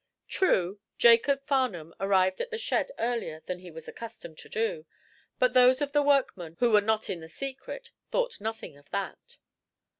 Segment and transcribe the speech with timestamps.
[0.27, 4.87] True, Jacob Farnum arrived at the shed earlier than he was accustomed to do,
[5.37, 9.37] but those of the workmen who were not in the secret thought nothing of that.